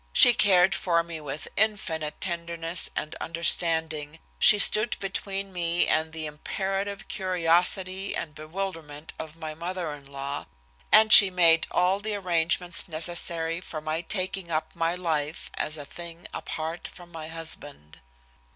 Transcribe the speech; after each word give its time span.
She 0.13 0.33
cared 0.33 0.73
for 0.73 1.03
me 1.03 1.21
with 1.21 1.47
infinite 1.55 2.19
tenderness 2.19 2.89
and 2.95 3.13
understanding, 3.21 4.17
she 4.39 4.57
stood 4.57 4.97
between 4.99 5.53
me 5.53 5.85
and 5.85 6.11
the 6.11 6.25
imperative 6.25 7.07
curiosity 7.07 8.15
and 8.15 8.33
bewilderment 8.33 9.13
of 9.19 9.35
my 9.35 9.53
mother 9.53 9.93
in 9.93 10.07
law, 10.11 10.47
and 10.91 11.13
she 11.13 11.29
made 11.29 11.67
all 11.69 11.99
the 11.99 12.15
arrangements 12.15 12.87
necessary 12.87 13.61
for 13.61 13.79
my 13.79 14.01
taking 14.01 14.49
up 14.49 14.75
my 14.75 14.95
life 14.95 15.51
as 15.53 15.77
a 15.77 15.85
thing 15.85 16.25
apart 16.33 16.87
from 16.87 17.11
my 17.11 17.27
husband. 17.27 17.99